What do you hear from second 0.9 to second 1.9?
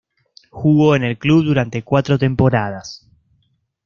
en el club durante